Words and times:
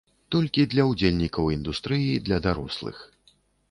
Толькі 0.35 0.65
для 0.71 0.83
ўдзельнікаў 0.93 1.53
індустрыі 1.59 2.19
для 2.27 2.43
дарослых. 2.51 3.09